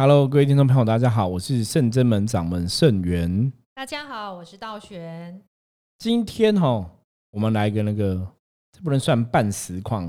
[0.00, 3.52] Hello，各位听众朋友，大家好，我是圣真门掌门圣元。
[3.74, 5.42] 大家好，我是道玄。
[5.98, 6.88] 今天哈，
[7.32, 8.24] 我们来一个那个，
[8.70, 10.04] 这不能算半实况，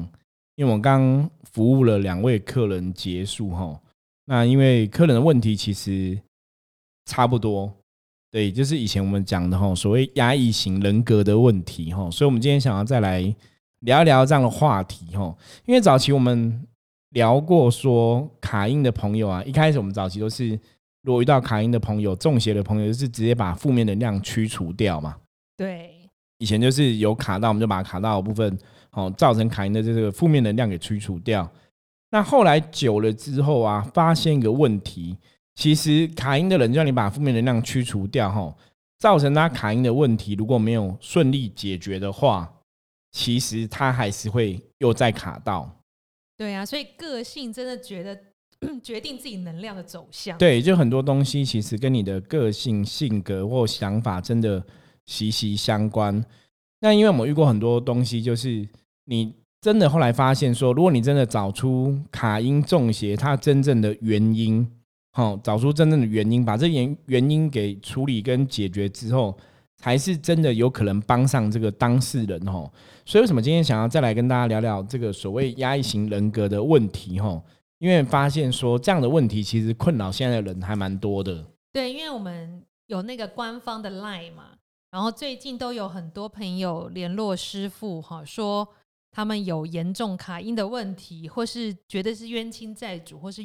[0.58, 3.82] 因为我刚服务了两位客人结束哈。
[4.26, 6.22] 那因为客人的问题其实
[7.06, 7.74] 差不多，
[8.30, 13.22] 对，就是以前我们讲的哈，所谓压抑型人格的问题哈，所以我们今天想要再来
[13.80, 15.36] 聊一聊这样的话题哈。
[15.66, 16.64] 因为早期我们
[17.12, 20.50] 聊过说卡因的朋友啊，一开始我们早期都是，
[21.02, 25.16] 如果遇到卡因的朋友、中邪的朋友，就是直接把负面能量驱除掉嘛。
[25.58, 28.58] 对，以前就是有卡到，我们就把卡到的部分，
[28.92, 31.50] 哦，造成卡因的这个负面能量给驱除掉。
[32.12, 35.18] 那后来久了之后啊，发现一个问题，
[35.56, 38.56] 其实卡因的人叫你把负面能量驱除掉，哈，
[39.00, 42.52] 造成他卡因的问题如果没有顺利解决的话，
[43.12, 45.79] 其实他还是会又再卡到。
[46.40, 48.18] 对啊，所以个性真的觉得
[48.82, 50.38] 决定自己能量的走向。
[50.38, 54.64] 对，就很多东西其实跟你的个性、性格或想法真的
[55.06, 56.24] 息息相关。
[56.80, 58.68] 那因为我们遇过很多东西，就是
[59.04, 59.36] 你。
[59.62, 64.66] 真的后来发现说，如果你真的找出卡因中邪它真正的原因，
[65.12, 69.38] 好，找出真正的原因，把这原原因给处理跟解决之后，
[69.80, 72.72] 才是真的有可能帮上这个当事人哦。
[73.06, 77.44] 所以为什么今天想要再来跟大家聊聊这个所谓压抑型人格的问题哦？
[77.80, 81.46] 因为发现说这样的问题其实困扰现在的人还蛮多的。
[81.74, 84.52] 对，因为我们有那个官方的 line 嘛，
[84.92, 88.68] 然后最近都有很多朋友联络师傅哈说。
[89.12, 93.42] 他们有严重卡音的问题，或是觉得是冤亲债主，或是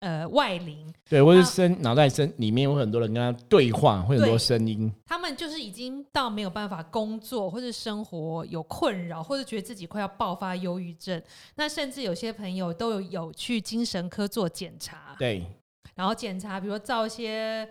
[0.00, 4.92] 呃外灵，对，或是声脑袋声里面有很多人跟他对话，会很多声音。
[5.06, 11.22] 他们就是已经到没有办法工作，或是生活有困扰，或者觉得自己快要爆发忧郁症。
[11.56, 15.44] 那甚至有些朋友都有有去精神科做检查，对，
[15.94, 17.68] 然后检查，比如说照一些。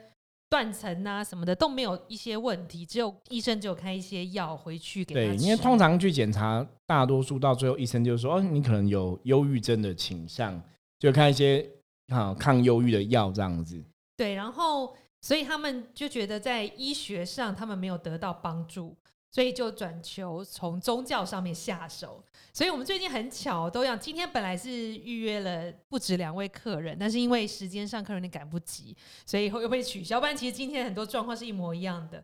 [0.50, 10.58] 断层啊什么的都没有一些问题，只有医生只有开一些药回去给他对，因为通常去检查，大多数到最后医生就说：“哦，你可能有忧郁症的倾向，
[11.00, 11.70] 就开一些
[12.08, 13.84] 啊抗忧郁的药这样子。”
[14.18, 18.96] 对，然后所以他们就觉得在医学上他们没有得到帮助。
[19.30, 22.24] 所以就转求从宗教上面下手，
[22.54, 28.96] 所以我们最近很巧都要今天本来是预约了不止两位客人，但是因为时间上客人有点赶不及，
[29.26, 30.20] 所以以后又被取消。
[30.20, 32.24] 不然其实今天很多状况是一模一样的。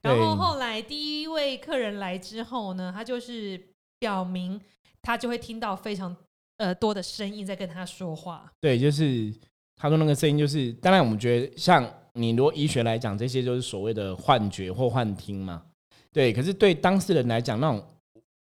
[0.00, 3.60] 然后后来第一位客人来之后呢，他就是
[3.98, 4.58] 表明
[5.02, 6.16] 他就会听到非常
[6.56, 8.50] 呃多的声音在跟他说话。
[8.60, 9.32] 对，就是
[9.76, 15.62] 他说那个声音就是，当然我们觉得像你如果医学来讲，这些就是所谓的幻觉或幻听嘛。
[16.12, 17.84] 对，可是对当事人来讲，那种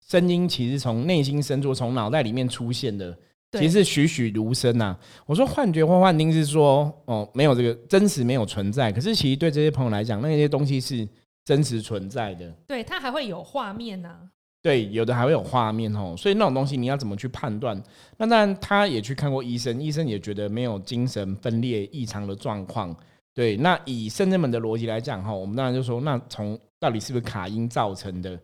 [0.08, 3.18] 声音其实从内心深处、从脑袋里面出现的，
[3.50, 4.96] 其实是栩栩如生呐。
[5.26, 8.92] 我说幻觉或幻听是说，哦，没有这个真实没有存在。
[8.92, 11.08] 可是其实对这些朋友来讲，那些东西是
[11.44, 12.48] 真实存在的。
[12.68, 14.30] 对，它还会有画面呐。
[14.66, 16.12] 对，有的还会有画面哦。
[16.18, 17.80] 所以那种东西你要怎么去判断？
[18.16, 22.92] 那当然，他也去看过医生，医生也觉得没有精神分裂异常的状况。
[23.32, 28.36] 对，那以圣人们的逻辑来讲哈，我们当然就说，那从到底是不是卡因造成的？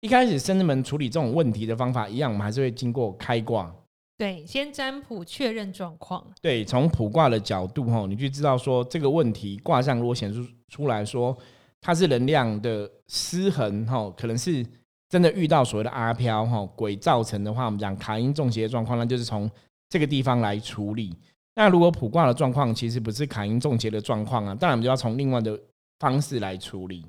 [0.00, 3.74] 一开始圣人们处理这种问题的方法一样，我们还是会经过开挂。
[4.16, 6.24] 对，先占卜确认状况。
[6.40, 11.36] 对，从卜卦的角度哈，你就知道说这个问题卦象如果显示出来说
[11.80, 14.64] 它是能量的失衡哈，可能是
[15.08, 19.50] 真的遇到所谓的阿飘哈鬼造成的话，我们讲卡因中邪的状况，那就是从
[19.88, 21.16] 这个地方来处理。
[21.54, 25.58] 那如果普卦的状况其实不是卡因中邪的状况啊，当然我们就要从另外的
[26.00, 27.06] 方式来处理。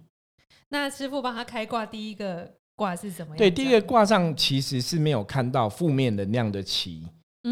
[0.70, 3.38] 那师傅帮他开卦，第一个卦是什么样？
[3.38, 7.08] 对，第一个卦上其实是没有看到负面能量的旗。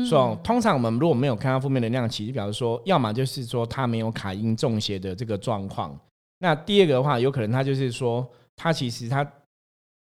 [0.09, 5.95] 说通常我们如果没有看到负面能量旗，就表示说，要么就是说他没有卡因中邪的这个状况。
[6.39, 9.23] 那第二个的话，有可能他就是说，他其实他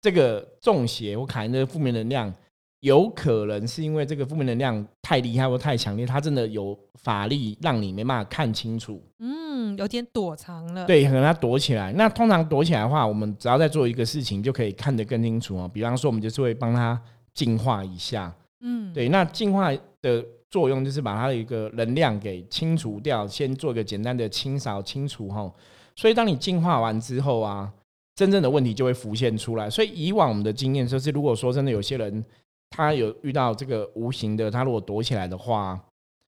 [0.01, 2.33] 这个中邪或卡因的负面能量。
[2.81, 9.01] 有可能是因为这个负面能量太厉害或太强烈，它真的有法力让你没办法看清楚。
[9.17, 10.85] 嗯，有点躲藏了。
[10.85, 11.91] 对，可能它躲起来。
[11.93, 15.67] 那通常躲起来的话，我们只要在做一个事情，就可以看得更清楚哦。
[15.73, 17.01] 比方说，我们就是会帮它
[17.33, 18.31] 净化一下。
[18.61, 19.09] 嗯，对。
[19.09, 19.71] 那净化
[20.03, 25.51] 的作用就是把它的一个能量给清除掉，先做一个简单的清扫清除哈。
[25.95, 27.73] 所以，当你净化完之后啊，
[28.17, 29.69] 真正的问题就会浮现出来。
[29.69, 32.25] 所以，以往我们的经验就是，如果说真的有些人。
[32.69, 35.79] 他有遇到这个无形的，他如果躲起来的话，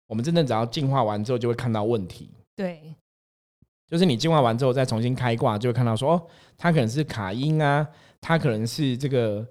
[0.07, 2.27] 我们真正只要进化完之后，就会看到问题。
[2.55, 2.95] 对，
[3.87, 6.27] 就是你进化完之后再重新开挂，就会看到说，哦，
[6.57, 7.87] 他可能是卡音啊，
[8.19, 9.47] 他可能是这个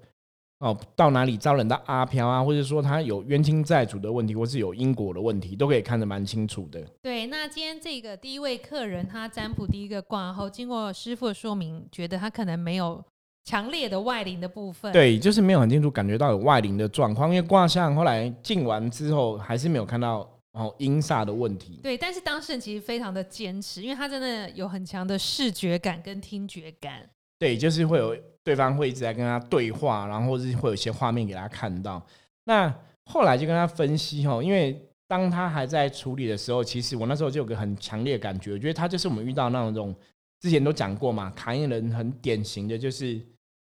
[0.63, 6.81] 哦，到哪里招人到阿飘啊，或者说他有冤亲债主的问题，或是有因果的问题，都可以看得蛮清楚的。
[7.01, 13.03] 对，那今天这个第一位客人，他占卜第一个卦后，经过师傅的说明，觉得他可能没有
[13.43, 14.93] 强烈的外灵的部分。
[14.93, 21.81] 对，就是没有很清楚感觉到有外灵的状况，因为卦象后来进完之后，还是没有看到哦阴煞的问题。
[21.83, 27.01] 对，但是当事人其实非常的坚持，因为他真的有很强的视觉感跟听觉感。
[27.43, 32.01] 对，就是会有对方会一直在跟他对话，然后或是会有一些画面给他看到。
[32.45, 32.73] 那
[33.03, 39.93] 后来就跟他分析哦，因为当他还在处理的时候，其实我那时候就有个很强烈的感觉，我觉得他就是我们遇到那种
[40.39, 43.19] 之前都讲过嘛，卡因人很典型的就是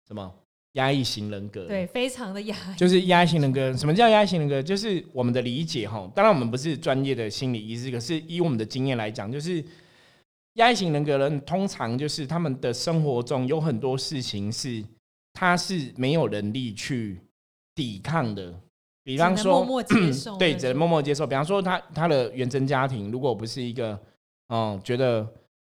[0.07, 0.31] 什么
[0.73, 3.75] 压抑型人格，对，非常的压抑，就是压抑型人格。
[3.75, 4.63] 什么叫压抑型人格？
[4.63, 9.65] 就是我们的理解哈，当然我们不是专业的心理医师，可是以我们的经验来讲，就是。
[10.55, 14.85] 压抑型人格人通常就是他们的生活中有很多事情是
[15.33, 17.21] 他是没有能力去
[17.75, 18.53] 抵抗的，
[19.05, 21.27] 比方说默默接受， 对，只能默默接受。
[21.27, 23.99] 比方说他他的原生家庭如果不是一个
[24.49, 25.27] 嗯觉得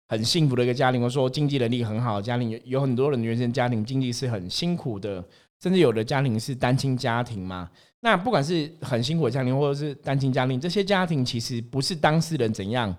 [0.09, 5.23] 很幸福的一个家庭，或说经济能力很好的家庭，有有很多人原生家庭经济是很辛苦的，
[5.61, 7.71] 甚至有的家庭是单亲家庭嘛。
[8.01, 12.93] 那不管是很辛苦的家庭，或者是单亲家庭，这些家庭其实不是当事人怎样。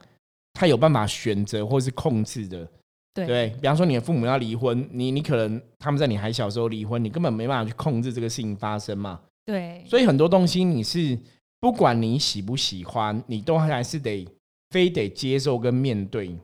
[0.54, 2.66] 他有办法选择或是控制的，
[3.12, 9.20] 对，比方说你的父母要离婚，你你可能他们在你还小时候离婚，你根本没办法去控制这个事情发生嘛。
[9.44, 11.18] 对，所以很多东西你是
[11.60, 14.26] 不管你喜不喜欢，你都还是得
[14.70, 16.34] 非得接受跟面对。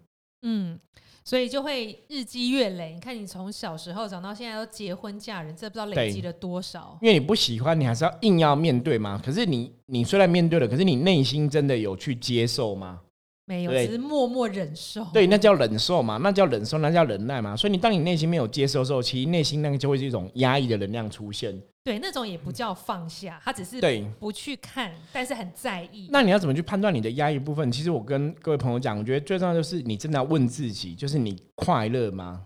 [0.43, 0.79] 嗯，
[1.25, 2.93] 所以就会日积月累。
[2.95, 6.99] 你看你从小时候长到现在都结婚嫁人，这不知道累积了多少。
[7.01, 9.21] 因为你不喜欢，你还是要硬要面对嘛。
[9.25, 13.01] 可是你你虽然面对了，可是你内心真的有去接受吗？
[13.50, 15.05] 没有，只是默默忍受。
[15.12, 17.56] 对，那叫忍受嘛，那叫忍受，那叫忍耐嘛。
[17.56, 21.61] 所以你当你内心没有接受的时候，其实内心那个就会是一种压抑的能量出现。
[21.82, 26.08] 对，那种也不叫放下，他只是对不去看，但是很在意。
[26.12, 27.73] 那你要怎么去判断你的压抑部分？
[27.73, 32.43] 其实我跟各位朋友讲，我觉得最重要就是你真的要问自己，就是你快乐吗？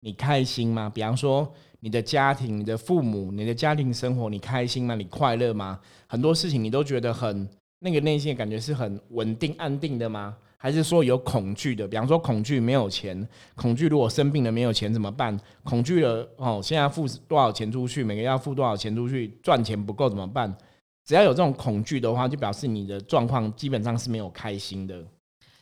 [0.00, 0.90] 你开心吗？
[0.94, 4.94] 比方说你的家庭、你的父母、你的家庭生活，你开心吗？
[4.94, 5.78] 你快乐吗？
[6.06, 7.46] 很多事情你都觉得很
[7.80, 10.36] 那个内心的感觉是很稳定、安定的吗？
[10.58, 15.38] 还是说有恐惧的，比方说恐惧没有钱，恐惧如果生病了没有钱怎么办？
[15.62, 20.56] 恐惧了哦，现在付多少钱出去，每个月要付多少钱出去，赚钱不够怎么办？
[21.04, 25.04] 只要有这种恐惧的话，就表示你的状况基本上是没有开心的。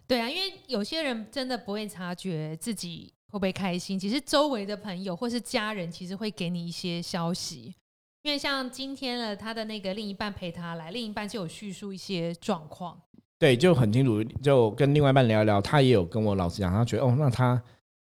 [0.07, 7.75] 对啊，因为有些人真的不会察觉自己会不会开心，其实周围的朋友或是家人其实会给你一些消息。
[8.23, 12.99] 因为像今天呢，他的那个另一半陪他来，另一半就有叙述一些状况。
[13.45, 17.63] 对，就很清楚，就跟另外一半聊一聊，他也有跟我老师讲，他觉得哦，那他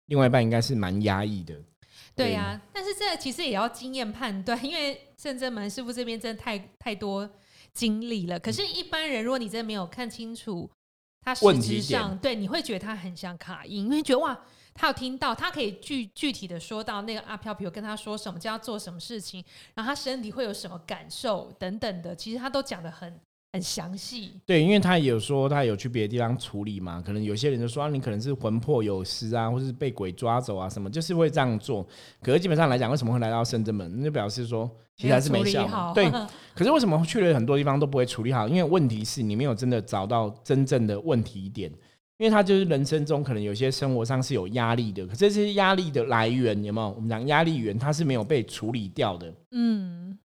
[0.08, 1.54] 另外一半应该是蛮压抑的。
[2.14, 7.26] 对呀，但是这其实也要经验判断，因为圣真门师傅这边真的太太多
[7.72, 8.38] 经历了。
[8.38, 10.70] 可是，一般人如果你真的没有看清楚
[11.22, 14.38] 他实质上，对，你会觉得他很像卡因，因为觉得哇，
[14.75, 19.42] 他有听到，他可以具具体的说到那个阿飘，比如跟他说什么，叫他做什么事情，
[19.72, 23.19] 然后他身体会有什么感受等等的，其实他都讲的很。
[23.52, 31.85] 很详细，对，因为他有说他有去别的地方处理嘛，可能有些人就说你可能是魂魄有失啊，或是被鬼抓走啊什么，就是会这样做。
[32.23, 33.93] 可是基本上来讲，为什么会来到深圳门？
[33.97, 35.92] 那就表示说其实还是没效。
[35.92, 36.09] 对，
[36.54, 38.47] 可是为什么去了很多地方都不会处理好？
[38.47, 41.69] 因为问题是你没有真的找到真正的问题点，
[42.19, 46.90] 因为他就是人生中可能有些生活上是有压力的，可这些压力的来源有没有？
[46.90, 49.35] 我们讲压力源，它是没有被处理掉的。
[49.50, 50.16] 嗯，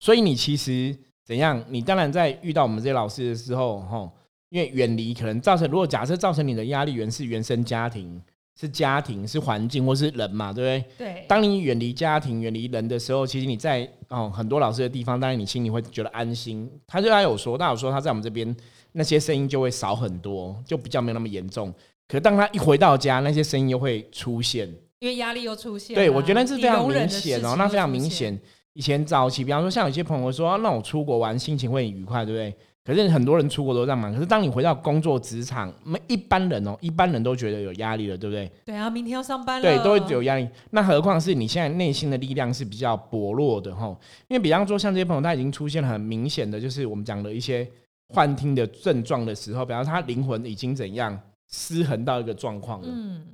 [0.00, 0.98] 所以你其实。
[1.26, 1.62] 怎样？
[1.68, 4.10] 你当然在遇到我们这些老师的时候，吼，
[4.48, 8.22] 因为远离可能造成，如果假设造成你的压力源是原生家庭、
[8.58, 11.12] 是家庭、是环境或是人嘛，对不对？
[11.12, 11.24] 对。
[11.26, 16.70] 当你远离家庭、远离人的时候，其实你在哦很多老师的地方，当然你心里会觉得安心。
[16.86, 18.56] 他就他有说，他有说他在我们这边
[18.92, 21.74] 那些声音就会少很多，就比较没有那么严重。
[22.06, 25.92] 可当他一回到家，那些声音又会出现，因为压力又出现。
[25.96, 28.40] 对，我觉得是非常明显哦，那非常明显。
[28.76, 32.54] 以前早期，比方说像有些朋友说，那我出国玩心情会很愉快，对不对？
[32.84, 34.12] 可是很多人出国都这样嘛。
[34.12, 38.52] 可是当你回到工作职场，我们一般人哦，一般人都觉得有压力了，对不对？
[38.66, 40.46] 对啊，明天要上班了，对，都会有压力。
[40.72, 43.88] 那何况是你现在内心的力量是比较薄弱的哈。
[44.28, 47.66] 因为比方说像这些朋友，他已经出现了很明显的就是我们讲的一些
[48.10, 51.18] 幻听的症状的时候，比方他灵魂已经怎样
[51.50, 53.26] 失衡到一个状况了，嗯，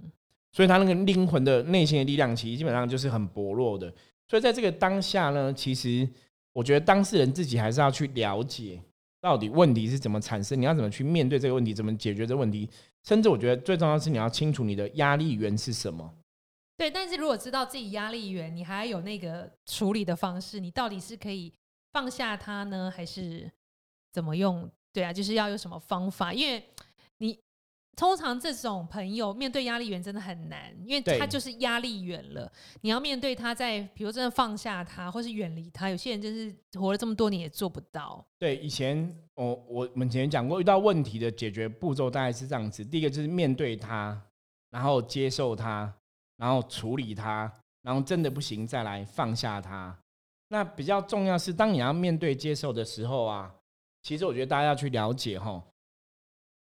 [0.52, 3.92] 所以他那个灵魂的内心的力量其实基本上就是很薄弱的。
[4.28, 6.08] 所以在这个当下呢，其实
[6.52, 8.80] 我觉得当事人自己还是要去了解
[9.20, 12.68] 到底问题是怎么产生，你要怎么去面对这个问题，怎么解决这个问题，
[13.04, 16.14] 甚至我觉得最重要是你要清楚你的压力源是什么。
[16.76, 21.52] 对，但是如果知道自己压力源，你还有那个处理的方式，你到底是可以
[21.92, 23.48] 放下它呢，还是
[24.12, 24.68] 怎么用？
[24.92, 26.34] 对啊，就是要有什么方法？
[26.34, 26.62] 因为
[27.18, 27.38] 你
[27.94, 32.50] 通常这种朋友面对压力源真的很难，因为他就是压力源了。
[32.80, 38.24] 你要面对他在，比如真的放下他，或是远离他，有些人就是活了这么多年也做不到。
[38.38, 44.18] 对，以前我我们前面讲过，遇到问题的解决步骤大概是这样子：第一个就是面对他，
[44.70, 45.92] 然后接受他，
[46.38, 49.94] 然后处理他，然后真的不行再来放下他。
[50.48, 53.54] 那比较重要是，当你要面对接受的时候啊，
[54.02, 55.62] 其实我觉得大家要去了解哈。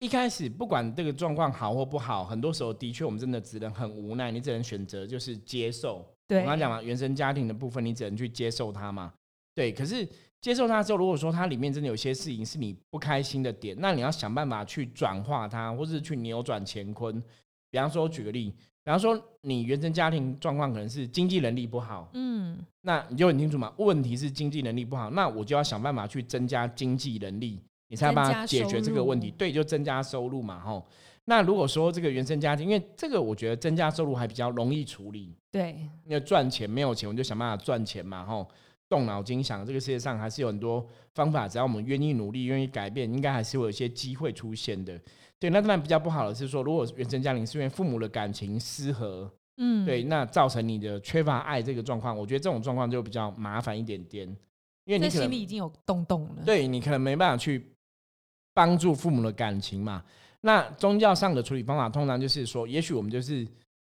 [0.01, 5.97] 一开始不管这个状况好或不好，很多时候的确我们真的只能很无奈，你只能选择就是接受。
[5.97, 9.13] 我对刚刚讲嘛，原生家庭的部分，你只能去接受它嘛。
[9.53, 10.07] 对，可是
[10.41, 17.21] 接受它之后，如果说它里面真的有些事情是你不开心的点，那你要想办法去转化它，或是去扭转乾坤。
[17.69, 18.49] 比方说，举个例，
[18.83, 29.29] 比方说你原生家庭状况可能是经济能力不好，嗯，那你就很清楚嘛，问题是经济能力不好，那我就要想办法去增加经济能力，你才有办法解决这个问题。
[29.31, 30.83] 对，就增加收入嘛，吼。
[31.25, 38.47] 那如果说这个原生家庭，因为这个我觉得增加收入还比较容易处理，对，因为赚钱没有钱，我就想办法赚钱嘛，吼，
[38.89, 44.99] 动脑筋想，这个世界上还是有很多方法，只要我们愿意努力、愿意改变，应该还是会有一些机会出现的。
[45.37, 54.27] 对，那当然比较不好的是说，如果原生家庭是因为父母的感情失和，嗯，对，那造成你的缺乏爱这个状况，我觉得这种状况就比较麻烦一点点，
[54.85, 56.43] 因为你可能心里已经有洞洞了。
[56.43, 57.73] 对你可能没办法去
[58.53, 60.03] 帮助父母的感情嘛。
[60.41, 63.47] 那宗教上的处理方法，通常就是说，也许我们就是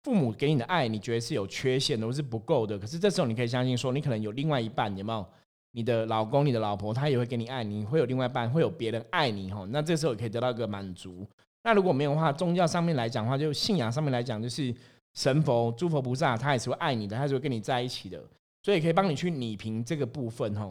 [0.03, 2.79] 父母给你的爱，你觉得是有缺陷的，或是不够的。
[2.79, 5.25] 可是这时候你可以相信说，你可能有另外一半，有没有？
[5.73, 9.67] 你的老公、你的老婆，他也会给你爱，你会有另外一半，会有别人爱你哈。
[9.69, 11.27] 那这时候也可以得到一个满足。
[11.63, 14.73] 那如果没有的话，宗教上面来讲的话，就信仰上面来讲，就是
[15.13, 18.23] 神佛、诸佛菩萨，他也是会爱你的，他是会跟你在一起的，
[18.63, 20.61] 所以可以帮你去拟平这个部分哈。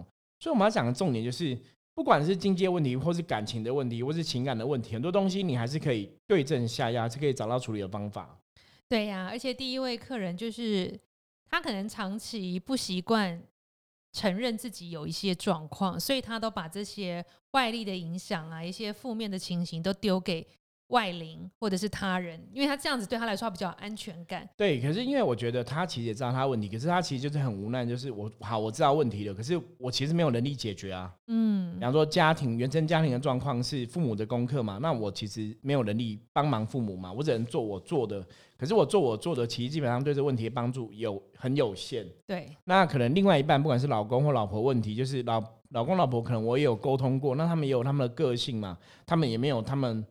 [0.40, 1.56] 所以我们要讲的重点就是，
[1.96, 8.38] 不管是经济问题，或是感情的问题，或是情感的问题，很多东西你还是可以对症下药，是可以找到处理的方法。
[8.86, 11.00] 对呀、而且第一位客人就是
[11.48, 13.42] 他可能长期不习惯
[14.12, 20.46] 承认自己有一些状况，所以他都把这些外力的影响啊，一些负面的情形都丢给
[20.88, 24.48] 外灵或者是他人，因为他这样子对他来说他比较有安全感。
[24.56, 31.12] 对，可是因为我觉得他其实也知道他的问题，可是他其实就是很无奈，就是我好我知道问题了，可是我其实没有能力解决啊。
[31.26, 38.24] 嗯比，方说家庭原生家庭的状况是父母的功课嘛，那我其实没有能力帮忙父母嘛，我只能做我做的。
[38.56, 42.06] 可是我做我做的，其实基本上对这个问题的帮助有很有限。
[42.26, 50.02] 对，那可能另外一半，不管是老公或老婆，问题就是老老公老婆可能我也有沟通过，那他们也有他们的个性嘛，他们也没有他们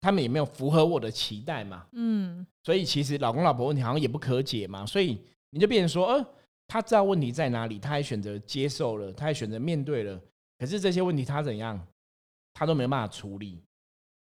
[0.00, 5.18] 他们也没有符合我的期待嘛，嗯，所以其实老公老婆问题好像也不可解嘛，所以
[5.50, 6.26] 你就变成说，呃，
[6.66, 10.20] 他知道问题在哪里，他还选择接受了，他还选择面对了，
[10.58, 11.80] 可是这些问题他怎样，
[12.54, 13.60] 他都没办法处理。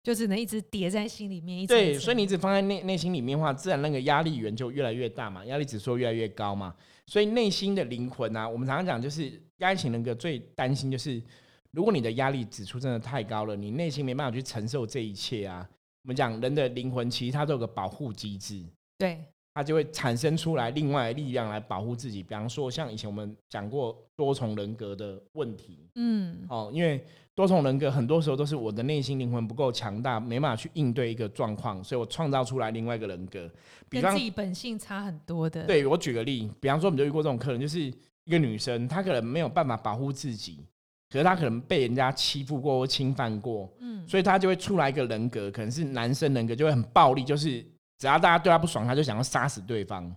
[0.03, 6.75] 就只能一直叠在心里面，一层对，层所以你一直放在内内心里面的话，自然那个压力源就越来越大嘛，压力指数越来越高嘛。
[7.08, 11.20] 所以内心的灵魂啊，我们常常讲就是压力型人格最担心就是，
[11.75, 15.67] 如果你的压力指数真的太高了，你内心没办法去承受这一切啊。
[16.03, 18.63] 我们讲人的灵魂其实它都有个保护机制，
[18.98, 19.20] 对，
[19.53, 22.24] 它就会产生出来另外的力量来保护自己。
[22.24, 27.03] 比方说，像以前我们讲过多重人格的问题，嗯，哦，因为
[27.34, 33.51] 多重人格很多时候都是我的内心灵魂不够强大，没办法去应对一个状况，所以我创造出来另外一个人格。
[33.89, 40.60] 比自己本性差很多的。，对我举个例，比方说我们就遇过这种客人，就是一个女生，她可能没有办法保护自己，
[41.16, 47.66] 可是他可能被人家欺负过或侵犯过，嗯，所以他就会出来一个人格，可能是男生人格，就会很暴力，就是
[47.98, 50.14] 只要大家对他不爽，他就想要杀死对方。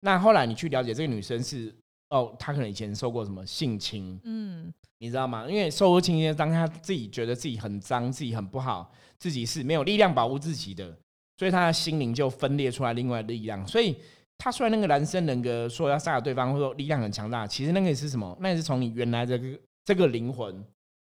[0.00, 1.70] 那后来你去了解这个女生是
[2.08, 5.46] 哦，她可能以前受过什么性侵，嗯，你知道吗？
[5.46, 10.96] 因为受过侵侵，当她自己觉得自己很脏、自己很不好，自己是没有力量保护自己的，
[11.36, 13.68] 所以他的心灵就分裂出来另外的力量。
[13.68, 13.94] 所以
[14.38, 18.34] 他虽然那个男生人格说要杀了对方，或者说力量很强大，其实那个是什么？
[18.40, 19.46] 那也是从你原来这个
[19.90, 20.64] 这个灵魂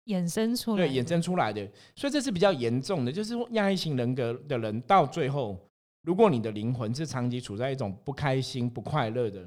[0.07, 1.71] 衍生出来，对衍生出来的。
[1.95, 5.69] 所以这是比较严重的，就是说压抑型人格的人到最后，
[6.01, 9.47] 如果你的灵魂是长期处在一种不开心、不快乐的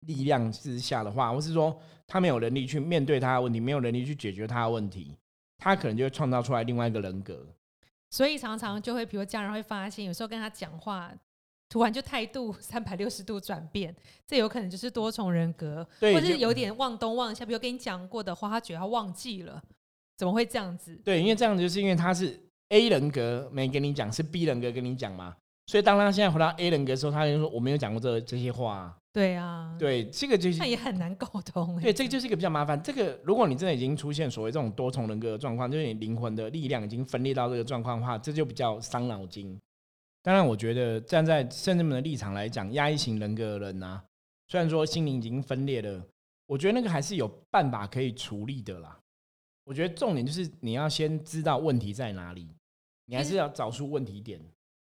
[0.00, 5.16] 力量之下的话，或是说他没有能力去面对他的问题，没有能力去解决他的问题，
[5.56, 7.46] 他可能就会创造出来另外一个人格。
[8.10, 11.14] 所以常常就会，比如家人会发现，有时候跟他讲话，
[11.68, 13.94] 突然就态度 三百六十度转变，
[14.26, 17.44] 这有可能就是多重人格，或者是有点忘东忘西。
[17.44, 19.62] 比如跟你讲过的话，他觉得他忘记了，
[20.16, 20.94] 怎么会这样子？
[21.04, 25.36] 对，因为这样子就是因为他是 A 人格没跟你讲，是 B 人格跟你讲嘛。
[25.66, 28.96] 所以当他现在回到 A 人格的时候，他就说我没有讲过这这些话啊。
[29.12, 31.82] 对啊，对，这个就是那也很难沟通欸。
[31.82, 32.80] 对，这个就是一个比较麻烦。
[32.80, 39.58] 这个如果你真的已经出现所谓这种多重人格的状况，就是你灵魂的力量已经分裂到这个状况的话，这就比较伤脑筋。
[40.26, 44.02] 当然，我觉得站在圣人们的立场来讲，压抑型人格的人啊，
[44.48, 46.04] 虽然说心灵已经分裂了，
[46.46, 48.98] 我觉得那个还是有办法可以处理的啦。
[49.62, 52.48] 我觉得重点就是你要先知道问题在哪里，
[53.04, 54.40] 你还是要找出问题点。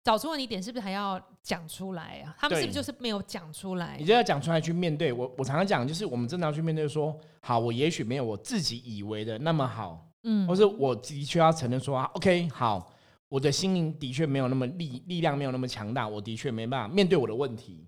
[0.03, 2.35] 找出问题点是不是还要讲出来啊？
[2.39, 4.05] 他们是不是就是没有讲出来你？
[4.05, 5.13] 就要讲出来去面对。
[5.13, 12.91] 我我常常讲，就是我们真的要去面对说，好，我也许没有我自己以为的那么好，嗯或是我的确要承认说啊，OK，好，
[13.29, 17.87] 我的心灵的确没有那么力力量没有那么强大，我的确没办法面对我的问题。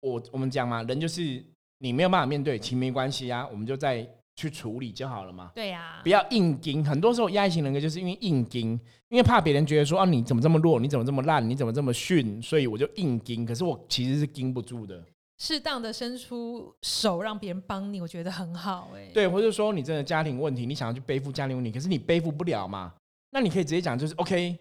[0.00, 1.44] 我我们讲嘛，人就是
[1.78, 5.50] 你没有办法面对，其实没关系啊，我们就再去处理就好了嘛。
[5.52, 13.44] 对呀不，要硬盯，很多时候压抑型人格就是因为硬盯，因为怕别人觉得说啊你怎么这么弱，你怎么这么烂，你怎么这么逊，所以我就硬盯。
[13.44, 15.04] 可是我其实是盯不住的，
[15.38, 19.10] 适当的伸出手让别人帮你，我觉得很好哎。
[19.12, 22.94] 对，或者说你真的家庭问题，你想要去背负家庭问题，可是你背负不了嘛？
[23.30, 24.56] 那你可以直接讲，就是 OK，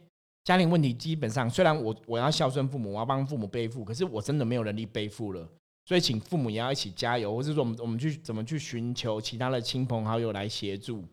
[0.47, 5.45] 家庭问题基本上虽然我我要孝顺父母，我要帮父母背负，可是我真的没有能力背负了，
[5.85, 11.03] 所以请父母也要一起加油，或者说我们我们去怎么去寻求其他的亲朋好友来协助。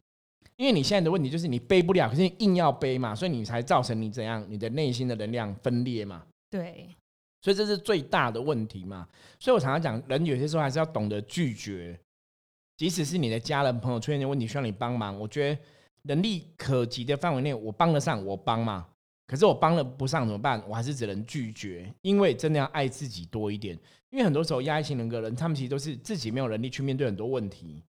[0.55, 6.25] 因为你现在的问题就是你背不了，可是你硬要背嘛，所以你才造成你怎样，你的内心的能量分裂嘛。
[6.49, 6.89] 对，
[7.43, 9.09] 所以这是最大的问题嘛。
[9.41, 11.99] 所以我常常讲，人有些时候还是要懂得拒绝，
[12.77, 15.61] 即使是你的家人朋友出现的问题需要你帮忙，我觉得
[16.03, 18.87] 能力可及的范围内，我帮得上我帮嘛。
[19.27, 20.63] 可是我帮了不上怎么办？
[20.69, 23.79] 我还是只能拒绝，因为真的要爱自己多一点。
[24.11, 27.83] 因为很多时候压抑型人格人，他们其实都是自己没有能力去面对很多问题，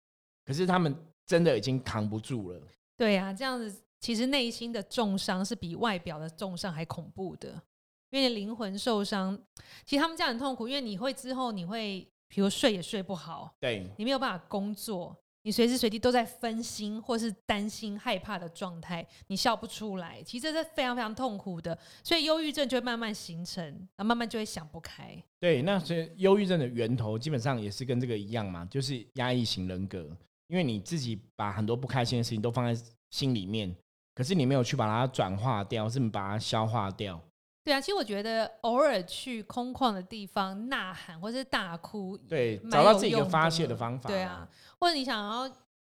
[0.43, 2.59] 可是他们真的已经扛不住了。
[2.97, 7.61] 对呀、这样子其实内心的重伤是比外表的重伤还恐怖的，
[8.09, 9.37] 因为灵魂受伤，
[9.85, 15.15] 其实他们这样很痛苦，因为你会之后你会，比如睡也睡不好，对，你没有办法工作，
[15.45, 25.15] 你随时随地都在分心或是担心、害怕的状态，你笑不出来，其实这是非常非常痛苦的，所以忧郁症就会慢慢形成，然后慢慢就会想不开。
[25.39, 30.09] 对，那所以忧郁症的源头基本上也是跟这个一样嘛，就是压抑型人格。
[30.47, 33.75] 因为你自己把很多不开心的事情都放在心里面，
[34.15, 37.21] 可是你没有去把它转化掉，是把它消化掉。
[37.65, 44.07] 对啊，其实我觉得偶尔去空旷的地方呐喊或是大哭，对，找到自己一个发泄的的方法。
[44.07, 44.47] 对啊，，
[44.79, 45.51] 或者你想要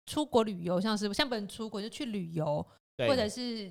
[0.06, 2.65] 出国旅游，像是像本人出国就去旅游，
[3.08, 3.69] 或者是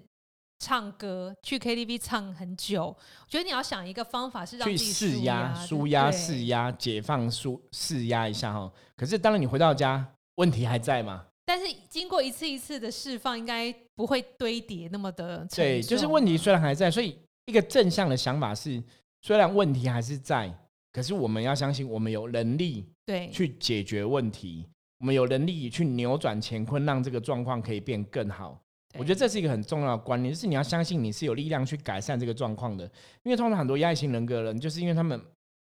[0.59, 8.71] 唱歌去 KTV 唱很久，我觉得你要想一个方法是让去自己释压、舒舒压、释压、解放、舒释压一下哈。
[8.95, 11.25] 可是当然你回到家，问题还在嘛？
[11.47, 18.83] 但是经过一次一次的释放，应该不会堆叠那么的沉对，就是重问题啊虽然还在，所以一个正向的想法是，
[19.23, 20.53] 虽然问题还是在，
[20.93, 24.67] 可是我们要相信我们有能力对去解决问题，
[24.99, 28.61] 我们有能力去扭转乾坤，让这个状况可以变更好。
[28.99, 32.85] 我觉得这是一个很重要的观念，就是你要相信你是有力量去改善这个状况的。
[33.25, 35.21] 因为通常很多压抑型人格的人，就是因为他们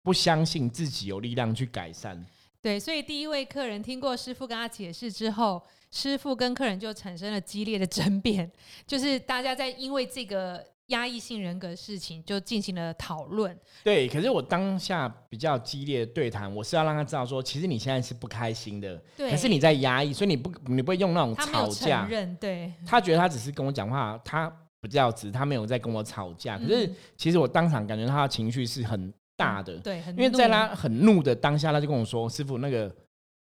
[0.02, 2.26] 不相信自己有力量去改善。
[2.62, 5.62] 对，所以第一位客人听过师傅跟他解释之后，
[5.92, 8.50] 师傅跟客人就产生了激烈的争辩，
[8.86, 13.58] 就是大家在因为这个压抑性人格的事情就进行了讨论。
[13.84, 22.10] 对，可是我当下比较激烈的对谈，我是要让他知道说，其实你现在是不开心的，对，可是你在压抑，所以你不你不会用那种吵架承。
[22.10, 26.58] 认，对，他觉得他只是跟我讲话，他不较直，他没有在跟我吵架。
[26.58, 32.94] 可是嗯其实我当场感觉他的情绪是很大的，对，因为在他很怒的当下，他就跟我说：“师傅，那个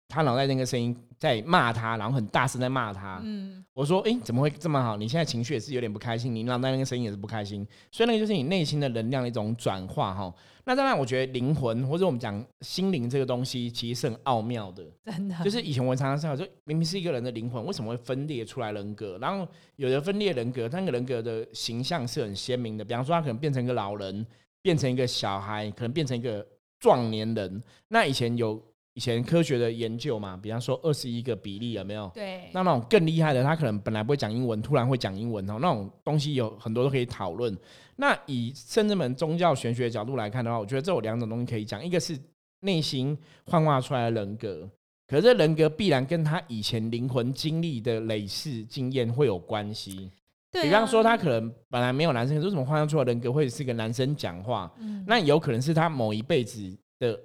[0.08, 3.20] 他脑袋那个声音在骂他，然后很大声在骂他。
[3.22, 4.96] 嗯，我说：“诶，怎么会这么好？
[4.96, 10.34] 你现在情绪也是有点不开心，你脑袋那个声音也是不开心，所以那个就是你内心的能量的一种转化哈。
[10.64, 14.84] 那当然，我觉得灵魂或者我们讲心灵这个东西，其实是很奥妙的。
[15.04, 19.16] 真的就是以前我常常想说，明明是一个人的灵魂，为什么会分裂出来人格？
[19.20, 22.84] 然后有的分裂人格，他那个人格的形象是很鲜明的。
[22.84, 24.26] 比方说，他可能变成一个老人，
[24.60, 26.44] 变成一个小孩，可能变成一个
[26.80, 27.62] 壮年人。
[27.86, 28.60] 那以前有
[28.94, 32.10] 以前科学的研究嘛，比方说二十一个比例有没有？
[32.14, 37.56] 对，那那种更厉害的，他可能本来不会讲英文，突然会讲英文哦，那种东西有很多都可以讨论。
[37.96, 42.18] 那以甚至门宗教玄学的角度来看的话，我觉得这有两种东西可以讲，一个是
[42.60, 44.68] 内心幻化出来的人格，
[45.06, 50.10] 可是这人格必然跟他以前灵魂经历的累世经验会有关系。
[50.50, 54.70] 对啊比方说，他可能本来没有男生，为什么幻化出来人格会是个男生讲话？
[54.78, 57.18] 嗯那有可能是他某一辈子的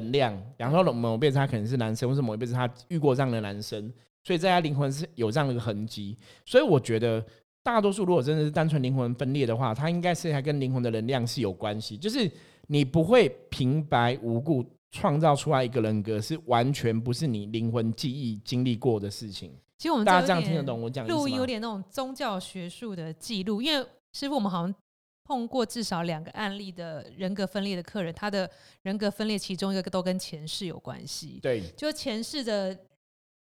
[0.00, 6.16] 能量，比方说某一辈子他可能是男生，或是某一辈子他遇过这样的男生，所以在他灵魂是有这样的一个痕迹。
[6.44, 7.24] 所以我觉得
[7.62, 12.30] 大多数如果真的是单纯灵魂分裂的话，它应该是还跟灵魂的能量是有关系，就是
[12.66, 19.50] 你不会平白无故创造出来一个人格，是完全不是你灵魂记忆经历过的事情。
[19.76, 24.74] 其实我们大家这样听得懂我讲录音有点那种宗教学术的记录，因为师傅我们好像
[25.24, 28.48] 碰过至少两个案例的人格分裂的客人，他的
[28.82, 31.40] 人格分裂其中一个都跟前世有关系。
[31.42, 32.78] 对，就前世的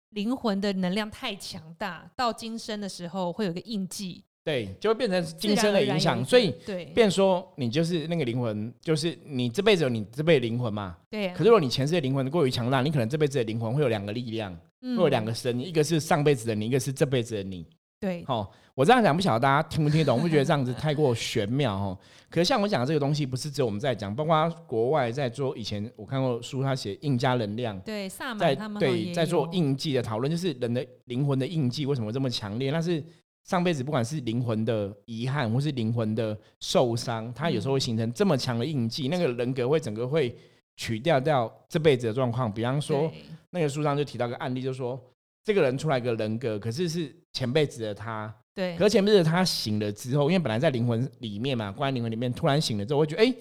[0.09, 4.23] 灵魂的能量太强大，到今生的时候会有个印记。
[4.43, 10.97] 对，就会变成今生的影响，所以对，变说你就是那个灵魂，就是你这辈子有你这辈子灵魂嘛。
[11.09, 11.29] 对。
[11.33, 17.67] 可是如果你前世的灵魂过于强大，你可能这辈子的灵魂会有两个力量，会有两个身，一个是上辈子的你，一个是这辈子的你。
[17.99, 18.23] 对。
[18.25, 21.97] 好，我这样讲不晓得大家听不听懂，不觉得这样子太过玄妙哦。
[22.29, 25.57] 可是像我讲的这个东西，不是只有我们在讲，包括国外在做。
[25.57, 32.71] 以前我看过书，他写印加能量，对，萨满他们对在做印记的讨论，就是人的灵魂的印记为什么这么强烈？
[32.71, 33.03] 那是。
[33.43, 40.35] 上辈子不管是灵魂的遗憾，或是灵魂的受伤，它有时候会形成这么强的印记，那个人格会整个会
[40.75, 42.53] 取掉掉这辈子的状况。
[42.53, 43.09] 比方说，
[43.51, 45.01] 那个书上就提到个案例，就说
[45.47, 53.33] 这个人出来个人格，可是是前辈子的他，对，可是前辈子他醒了之后，因为本来在灵魂里面嘛，关在灵魂里面，突然醒了之后，会觉得哎。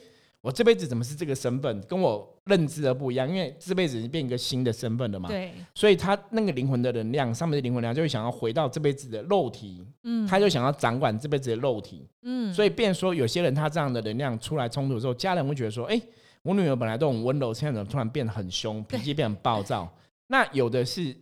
[0.42, 3.28] 我这辈子怎么是这个身份，跟我认知的不一样？
[3.28, 5.28] 因为这辈子变一个新的身份了嘛。
[5.28, 5.50] 对。
[5.74, 12.54] 所以他那个灵魂的能量，上面的灵魂能量就会想要回到这辈子的肉体，嗯，他就想要掌管这辈子的肉体，嗯。
[12.54, 16.00] 所以变说有些人他这样的能量出来冲突的时候，家人会觉得说：“哎，
[16.42, 19.92] 我女儿本来都很温柔，现在怎么突然变得很凶，脾气变很暴躁？”
[20.28, 21.12] 那有的是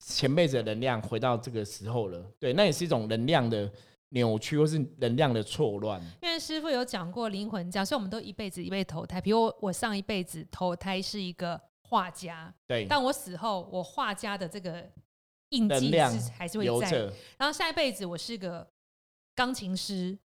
[0.00, 3.70] 前辈子的能量回到这个时候了，对，那也是一种能量的。
[4.12, 9.20] 扭曲或是能量的错乱，因为师傅有讲过灵魂，讲所以我们都一辈子一辈投胎。
[9.20, 14.84] 比如我，我上一辈子投胎是一个画家，对，但我死后，我画家的这个
[15.50, 16.90] 印记是还是会在。
[17.38, 18.68] 然后下一辈子我是个
[19.36, 20.18] 钢琴师，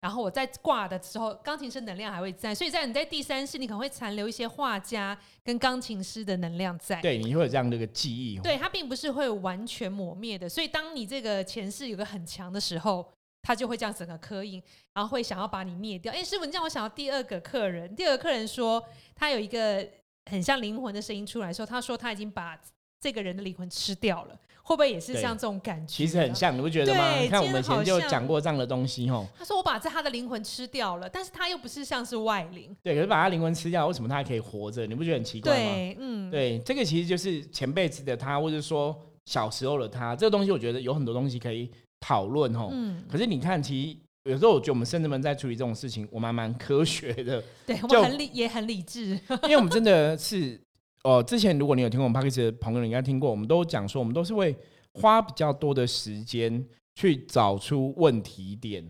[0.00, 2.54] 然后我在挂的时候，钢琴师能量还会在。
[2.54, 7.00] 所以在你在第三世，你可能会残留一些画家跟钢琴师的能量在。
[7.00, 8.38] 对，你会有这样的一个记忆。
[8.40, 10.48] 对，它并不是会完全抹灭的。
[10.48, 13.06] 所以当你这个前世有个很强的时候。
[13.42, 16.12] 它就会这样整个刻印，然后会想要把你灭掉。
[16.12, 17.96] 哎，师傅，你让我想到第二个客人。
[17.96, 18.84] 第二个客人说，
[19.14, 19.82] 他有一个
[20.30, 22.60] 很像灵魂的声音出来，说他说他已经把
[23.00, 24.38] 这个人的灵魂吃掉了，
[24.70, 25.92] 会不会也是像这种感觉？
[25.92, 27.16] 其实很像，你不觉得吗？
[27.16, 29.26] 你看我们以前就讲过这样的东西哦。
[29.36, 32.72] 他说我把这他的灵魂吃掉了，但是他又不是像是外灵。
[32.80, 34.86] 对，可是把他灵魂吃掉，为什么他还可以活着？
[34.86, 35.74] 你不觉得很奇怪吗？
[35.74, 42.68] 对，嗯，对，这个其实就是前辈子的他，或者说小时候的他，这个东西我觉得有很多东西可以讨论哦。
[42.70, 43.98] 嗯，可是你看，其实。
[44.24, 50.60] 有时候我觉得我们甚至们在处理这种事情，我们蛮科学的，对我们很理也很理智，因为我们真的是
[51.04, 54.54] 哦，之前如果你有听过我们 p a c k a g e 的朋友，你应该听过，我们都讲说，我们都是会
[54.94, 58.86] 花比较多的时间去找出问题点，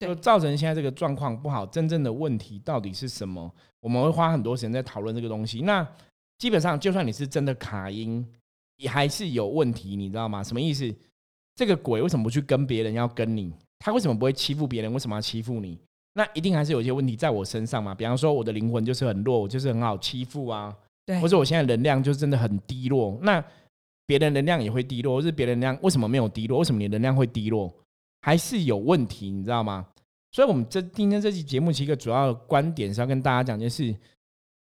[0.00, 1.64] 就造成现在这个状况不好。
[1.64, 3.52] 真正的问题到底是什么？
[3.80, 5.60] 我们会花很多时间在讨论这个东西。
[5.60, 5.86] 那
[6.38, 8.26] 基本上，就算你是真的卡音，
[8.78, 10.42] 也还是有问题，你知道吗？
[10.42, 10.92] 什么意思？
[11.54, 13.52] 这个鬼为什么不去跟别人要跟你？
[13.78, 14.92] 他为什么不会欺负别人？
[14.92, 15.78] 为什么要欺负你？
[16.14, 17.94] 那一定还是有一些问题在我身上嘛。
[17.94, 20.74] 比方说，我的灵魂就是很弱，我就是很好欺负啊。
[21.06, 23.18] 对，或者我现在能量就真的很低落。
[23.22, 23.44] 那
[24.06, 26.58] 别人能量也会低落，或是别人能量为什么没有低落？
[26.58, 27.72] 为什么你能量会低落？
[28.22, 29.86] 还是有问题，你知道吗？
[30.32, 33.94] 所以，我们这今天这期节目，其实一个主要的观点是要跟大家讲，就是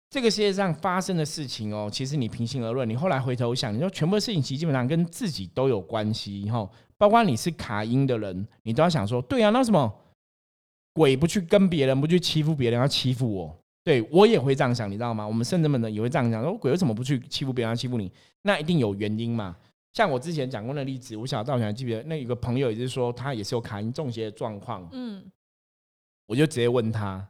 [0.08, 6.68] 这个世界上发生的事情哦，其实你平心而论，你后来回头想，你说全部的事情其实基本上跟自己都有关系，哈。
[6.96, 9.92] 包括你是卡音的人，你都要想说，对啊，那什么
[10.92, 13.58] 鬼不去跟别人，不去欺负别人，要欺负我？
[13.88, 15.26] 对我也会这样想，你知道吗？
[15.26, 18.12] 我们圣人们呢也会这样想，说鬼为什么不去欺负别人，要欺负你？
[18.42, 19.56] 那一定有原因嘛。
[19.94, 22.02] 像我之前讲过的例子，我小道你还记得？
[22.02, 24.86] 那有个朋友也是说，他也是有卡因中邪的状况。
[24.92, 25.24] 嗯，
[26.26, 27.26] 我就直接问他，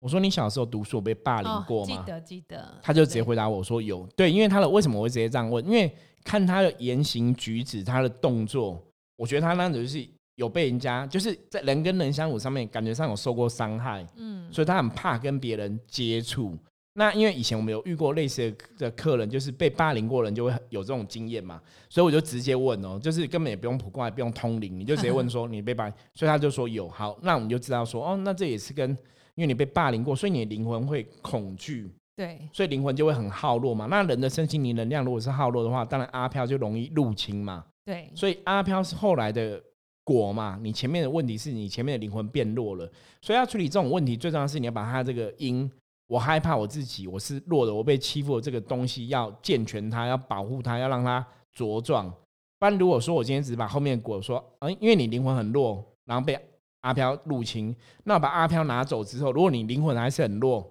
[0.00, 1.96] 我说你小时候读书被霸凌过吗？
[1.96, 2.78] 记得记得。
[2.82, 4.06] 他就直接回答我说有。
[4.14, 5.64] 对，因为他的为什么我会直接这样问？
[5.64, 5.90] 因为
[6.24, 8.84] 看他的言行举止，他的动作。
[9.16, 16.56] 我觉得他那种就是有被人家就是在人跟人相处上面感觉上有受过伤害，嗯，所以他很怕跟别人接触。
[16.94, 26.86] 那因为以前我们有遇过类似的客人，就是被霸凌过人就会有这种经验嘛，所以我就直接问哦，就是根本也不用普卦，也不用通灵，你就直接问说你被霸，所以他就说有。
[26.90, 28.90] 好，那我们就知道说哦，那这也是跟
[29.34, 33.86] 因为你被霸凌过，所以你的灵魂会恐惧，对，所以灵魂就会很耗弱嘛。
[33.86, 37.64] 那人的身心灵能量如果是耗弱的话，当然阿飘就容易入侵嘛。
[37.86, 39.58] 对，所以阿飘是后来的
[40.04, 40.58] 果嘛？
[40.60, 45.70] 你前面的问题是你前面的灵魂变弱了，所以要处理这种问题，最重要是你要把它这个因，
[46.08, 51.24] 我害怕我自己，我是弱的，我被欺负的这个东西要健全它，要保护它，要让它
[51.56, 52.10] 茁壮。
[52.58, 56.38] 不然如果说我今天只是把后面的果说，嗯，因为你灵魂很弱，然后被
[56.80, 57.74] 阿飘入侵。
[58.04, 60.68] 那把阿飘拿走之后，如果你灵魂还是很弱，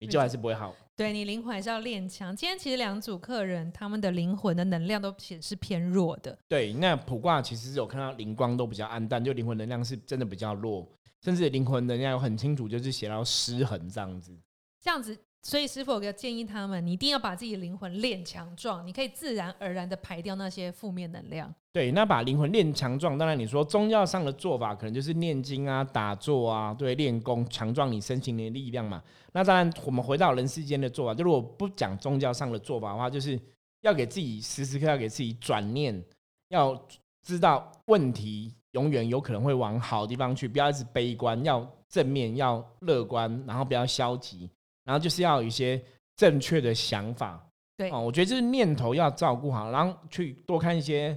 [0.00, 0.74] 你就还是不会好。
[0.96, 2.34] 对你灵魂还是要练强。
[2.34, 6.36] 今天其实两组客人他们的灵魂的能量都显示偏弱的。
[6.48, 10.88] 对，那卜卦其实有看到灵光都比较暗淡，就灵魂能量是真的比较弱，
[11.22, 14.34] 甚至灵魂能量有很清楚，就是写到失衡这样子。
[14.80, 15.14] 这样子。
[15.46, 21.54] 所以师傅有个建议，他们你一定要把自己灵魂练强壮，你可以自然而然的排掉那些负面能量。
[21.72, 29.00] 对，那把灵魂练强壮，当然你说宗教上的做法，可能就是念经啊、打坐啊，对，练功强壮你身心的力量嘛。
[29.34, 33.38] 那当然，我们回到人世间的做法，就如果不讲宗教上的做法的话，就是
[33.82, 36.04] 要给自己时时刻要给自己转念，
[36.48, 36.76] 要
[37.22, 44.50] 知道问题永远有可能会往好地方去，不要一直悲观，要正面，要乐观，然后不要消极。
[44.86, 45.82] 然后就是要有一些
[46.16, 47.46] 正确的想法，
[47.76, 51.14] 对哦，我觉得就是念头要照顾好，然后去多看一些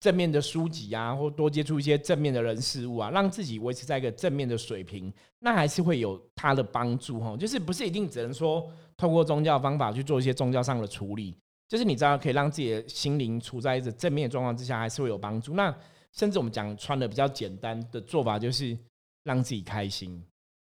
[0.00, 7.36] 正面的书籍啊，或多接触一些正面的人事物啊，让自己维持在一个正面的水平，那还是会有它的帮助哈。
[7.36, 11.36] 就是不是一定只能说透过宗教方法去做一些宗教上的处理，
[11.68, 15.54] 就是你知道可以让自己的心灵处在一个正面的状况之下，还是会有帮助。
[15.54, 15.72] 那
[16.12, 18.76] 甚至我们讲穿的比较简单的做法，就是
[19.24, 20.24] 让自己开心。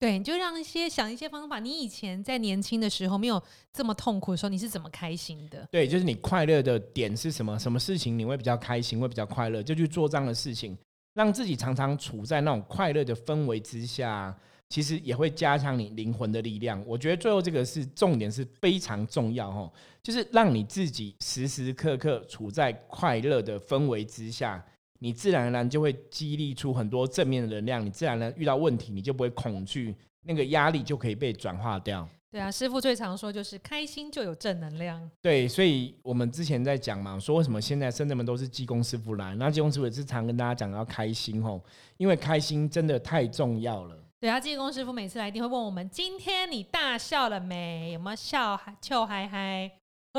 [0.02, 1.60] 对，你就让一些想一些方法。
[1.60, 3.40] 你以前在年轻的时候没有
[3.72, 5.64] 这么痛苦的时候，你是怎么开心的？
[5.70, 7.56] 对，就是你快乐的点是什么？
[7.56, 10.76] 什么事情你会比较开心，会比较快乐，就去做这样的事情，
[11.14, 14.36] 让自己常常处在那种快乐的氛围之下，
[14.70, 16.82] 其实也会加强你灵魂的力量。
[16.84, 24.66] 我觉得最后这个是重点，是非常重要哈，就是让你自己时时刻刻处在快乐的氛围之下。
[25.02, 32.08] 你自然而然就会激励出很多正面的能量，你自然而然遇到问题，你就不会恐惧，那个压力就可以被转化掉。
[32.30, 35.10] 对啊，师傅最常说就是开心就有正能量。
[35.20, 41.60] 对，所以我们之前在讲嘛，说为什么现在深圳们都是技工师傅来，那技工师傅也是常跟大家讲要开心吼，
[41.96, 43.98] 因为开心真的太重要了。
[44.20, 47.90] 对啊，技工师傅每次来一定会问我们，今天你大笑了没？
[47.90, 49.72] 有没有笑笑嗨嗨？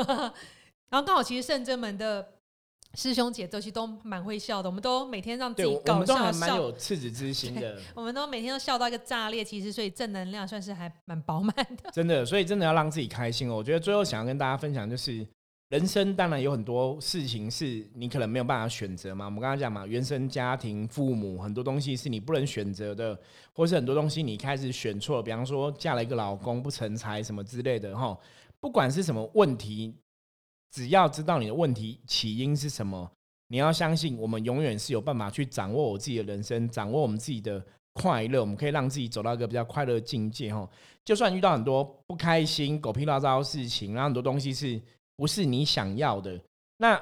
[0.90, 2.33] 然后刚好其实圣真门的。
[2.94, 7.78] 师兄姐都其实都蛮会笑的，我们都每天让自己搞笑，蛮有赤子之心的。
[7.94, 11.90] 我们都每天都笑到一个炸裂，其实所以正能量算是还蛮饱满的。
[11.92, 13.56] 真的，所以真的要让自己开心哦。
[13.56, 15.26] 我觉得最后想要跟大家分享就是，
[15.70, 19.24] 人生当然有很多事情是你可能没有办法选择嘛。
[19.24, 23.18] 我们刚刚讲嘛，原生家庭、父母很多东西是你不能选择的，
[23.52, 28.16] 或是很多东西你开始选错，比方说嫁了一个老公不成才什么之类的哈。
[28.60, 29.94] 不管是什么问题。
[30.74, 33.08] 只要知道你的问题起因是什么，
[33.46, 38.40] 你要相信我们永远是有办法去掌握我自己的人生，掌握我们自己的快乐。
[38.40, 40.52] 我们可以让自己走到一个比较快乐的境界。
[40.52, 40.68] 哈，
[41.04, 44.82] 就算遇到很多不开心、狗屁叨糟的事情，然后很多东西是
[45.16, 46.36] 不是你想要的？
[46.78, 47.00] 那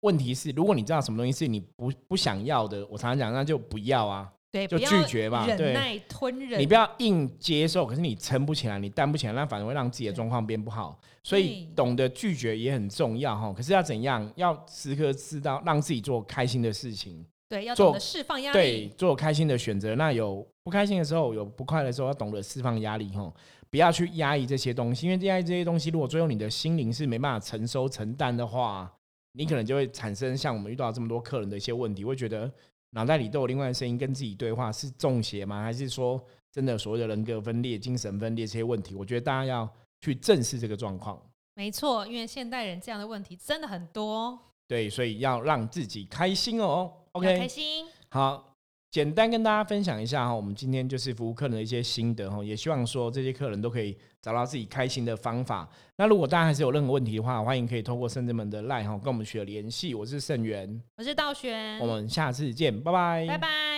[0.00, 4.33] 问题是，如果你知道什么东西是你不不想要的，我常常讲，那就不要啊。
[4.54, 6.60] 对，就拒绝吧，忍耐吞忍。
[6.60, 10.96] 你不要硬接受，可是你撑不起来，你担不起来，那反而会让自己的状况变不好。
[11.24, 13.52] 所以懂得拒绝也很重要哈。
[13.52, 14.32] 可是要怎样？
[14.36, 17.26] 要时刻知道让自己做开心的事情。
[17.48, 18.54] 对，要懂得释放压力。
[18.56, 19.96] 对，做开心的选择。
[19.96, 23.32] 那有不开心的时候，有不快的时候，要懂得释放压力哈。
[23.70, 28.88] 不要去压抑这些东西，因为压抑这些东西，如果最后你的心灵是没办法承收承担的话，
[29.32, 32.48] 你可能就会产生像我们遇到这么多客人的一些问题，会觉得。
[32.94, 35.62] 脑袋里都有另外的声音跟自己对话，是中邪吗？
[35.62, 38.94] 还是说真的所谓的人格分裂、精神分裂这些问题？
[38.94, 39.68] 我觉得大家要
[40.00, 41.20] 去正视这个状况。
[41.54, 44.38] 没错，因为现代人这样的问题真的很多。
[44.68, 46.92] 对，所以要让自己开心哦。
[47.12, 47.86] OK，开心。
[48.08, 48.53] 好。
[48.94, 55.68] 简单跟大家分享一下哈，我们今天就是服务客人的一些心得哈，也希望说这些客人都可以找到自己开心的方法。
[55.96, 59.96] 那如果大家还是有任何问题的话，欢迎可以透过圣智门的 LINE 哈跟我们取得联系。
[59.96, 63.73] 我是盛元，我是道玄，我们下次见，拜拜，拜拜。